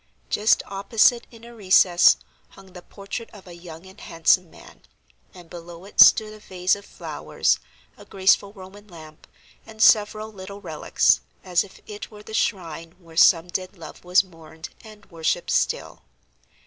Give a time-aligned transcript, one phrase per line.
[0.31, 2.17] Just opposite, in a recess,
[2.49, 4.81] hung the portrait of a young and handsome man,
[5.31, 7.59] and below it stood a vase of flowers,
[7.97, 9.27] a graceful Roman lamp,
[9.63, 14.23] and several little relics, as if it were the shrine where some dead love was
[14.23, 16.01] mourned and worshipped still.